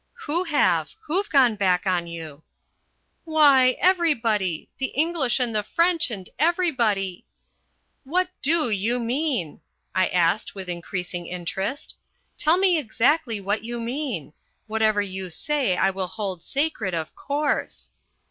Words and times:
"Who 0.25 0.45
have? 0.45 0.95
Who've 1.01 1.29
gone 1.29 1.55
back 1.57 1.85
on 1.85 2.07
you?" 2.07 2.41
"Why, 3.23 3.75
everybody. 3.79 4.67
The 4.79 4.87
English 4.87 5.39
and 5.39 5.53
the 5.53 5.61
French 5.61 6.09
and 6.09 6.27
everybody" 6.39 7.23
"What 8.15 8.29
do 8.41 8.71
you 8.71 8.99
mean?" 8.99 9.61
I 9.93 10.07
asked 10.07 10.55
with 10.55 10.67
increasing 10.69 11.27
interest. 11.27 11.95
"Tell 12.35 12.57
me 12.57 12.79
exactly 12.79 13.39
what 13.39 13.63
you 13.63 13.79
mean. 13.79 14.33
Whatever 14.65 15.03
you 15.03 15.29
say 15.29 15.77
I 15.77 15.91
will 15.91 16.07
hold 16.07 16.41
sacred, 16.43 16.95
of 16.95 17.15
course." 17.15 17.91